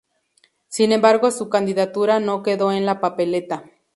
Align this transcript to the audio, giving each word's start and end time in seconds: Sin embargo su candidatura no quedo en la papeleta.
Sin 0.67 0.93
embargo 0.93 1.29
su 1.29 1.47
candidatura 1.47 2.19
no 2.19 2.41
quedo 2.41 2.71
en 2.71 2.87
la 2.87 2.99
papeleta. 3.01 3.65